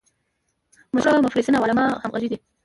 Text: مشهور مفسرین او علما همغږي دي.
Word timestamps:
مشهور 0.95 1.19
مفسرین 1.25 1.55
او 1.57 1.65
علما 1.67 1.85
همغږي 2.03 2.27
دي. 2.31 2.37